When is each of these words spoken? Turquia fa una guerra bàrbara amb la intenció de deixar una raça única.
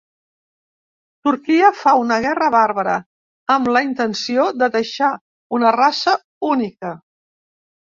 Turquia 1.27 1.69
fa 1.81 1.93
una 2.03 2.17
guerra 2.23 2.47
bàrbara 2.55 2.95
amb 3.57 3.71
la 3.77 3.85
intenció 3.89 4.49
de 4.63 4.73
deixar 4.79 5.13
una 5.61 5.77
raça 5.79 6.19
única. 6.53 6.99